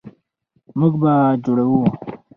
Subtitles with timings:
[0.79, 1.13] موږ به
[1.43, 1.81] جوړوو.